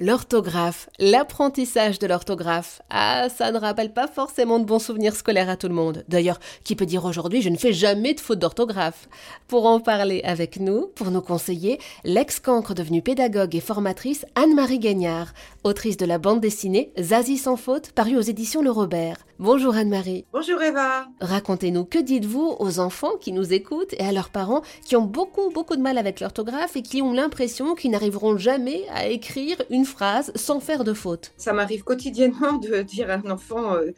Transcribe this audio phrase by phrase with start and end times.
[0.00, 2.80] L'orthographe, l'apprentissage de l'orthographe.
[2.88, 6.04] Ah, ça ne rappelle pas forcément de bons souvenirs scolaires à tout le monde.
[6.06, 9.08] D'ailleurs, qui peut dire aujourd'hui je ne fais jamais de faute d'orthographe?
[9.48, 15.32] Pour en parler avec nous, pour nous conseiller, l'ex-cancre devenue pédagogue et formatrice Anne-Marie Gagnard,
[15.64, 19.16] autrice de la bande dessinée Zazie sans faute, parue aux éditions Le Robert.
[19.40, 20.26] Bonjour Anne-Marie.
[20.32, 21.06] Bonjour Eva.
[21.20, 25.50] Racontez-nous, que dites-vous aux enfants qui nous écoutent et à leurs parents qui ont beaucoup
[25.50, 29.87] beaucoup de mal avec l'orthographe et qui ont l'impression qu'ils n'arriveront jamais à écrire une
[29.88, 31.32] phrase sans faire de faute.
[31.36, 33.90] Ça m'arrive quotidiennement de dire à un enfant euh,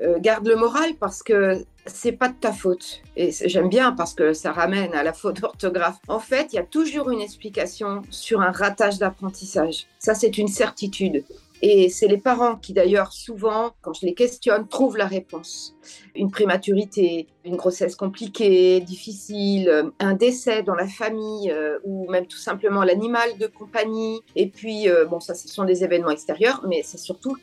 [0.00, 3.02] euh, garde le moral parce que c'est pas de ta faute.
[3.16, 5.98] Et j'aime bien parce que ça ramène à la faute d'orthographe.
[6.08, 9.86] En fait, il y a toujours une explication sur un ratage d'apprentissage.
[9.98, 11.24] Ça, c'est une certitude.
[11.64, 15.76] Et c'est les parents qui, d'ailleurs, souvent, quand je les questionne, trouvent la réponse.
[16.16, 22.38] Une prématurité, une grossesse compliquée, difficile, un décès dans la famille euh, ou même tout
[22.38, 24.20] simplement l'animal de compagnie.
[24.34, 27.36] Et puis, euh, bon, ça, ce sont des événements extérieurs, mais c'est surtout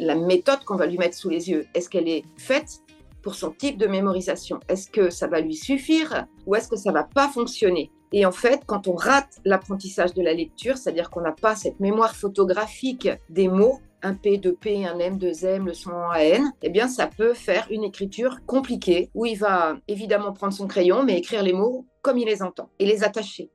[0.00, 1.66] la méthode qu'on va lui mettre sous les yeux.
[1.74, 2.80] Est-ce qu'elle est faite
[3.22, 4.58] pour son type de mémorisation?
[4.68, 6.26] Est-ce que ça va lui suffire?
[6.46, 7.92] Ou est-ce que ça va pas fonctionner?
[8.12, 11.78] Et en fait, quand on rate l'apprentissage de la lecture, c'est-à-dire qu'on n'a pas cette
[11.78, 16.12] mémoire photographique des mots, un P, deux P, un M, deux M, le son en
[16.14, 20.66] N, eh bien, ça peut faire une écriture compliquée où il va évidemment prendre son
[20.66, 23.50] crayon, mais écrire les mots comme il les entend et les attacher.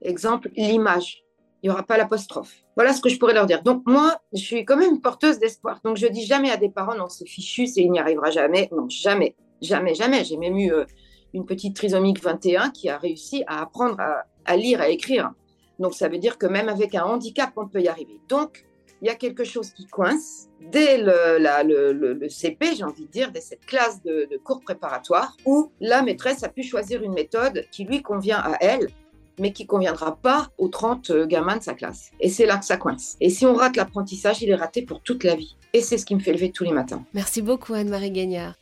[0.00, 1.22] Exemple, l'image.
[1.62, 2.64] Il n'y aura pas l'apostrophe.
[2.76, 3.62] Voilà ce que je pourrais leur dire.
[3.62, 5.80] Donc, moi, je suis quand même porteuse d'espoir.
[5.84, 8.68] Donc, je dis jamais à des parents, non, c'est fichu, c'est il n'y arrivera jamais.
[8.72, 9.34] Non, jamais.
[9.62, 10.22] Jamais, jamais.
[10.24, 10.84] J'ai même eu euh,
[11.34, 13.96] une petite trisomique 21 qui a réussi à apprendre
[14.44, 15.32] à, lire, à écrire.
[15.78, 18.18] Donc ça veut dire que même avec un handicap, on peut y arriver.
[18.28, 18.64] Donc
[19.02, 23.40] il y a quelque chose qui coince dès le, CP, j'ai envie de dire, dès
[23.40, 28.02] cette classe de, cours préparatoire, où la maîtresse a pu choisir une méthode qui lui
[28.02, 28.88] convient à elle,
[29.38, 32.10] mais qui conviendra pas aux 30 gamins de sa classe.
[32.20, 33.16] Et c'est là que ça coince.
[33.20, 35.56] Et si on rate l'apprentissage, il est raté pour toute la vie.
[35.74, 37.04] Et c'est ce qui me fait lever tous les matins.
[37.12, 38.54] Merci beaucoup Anne-Marie Gagnard.